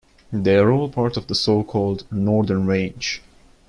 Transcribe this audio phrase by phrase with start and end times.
[0.33, 3.21] They are all a part of the so-called "Northern Range".